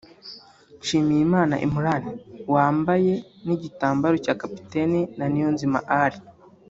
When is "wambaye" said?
2.53-3.13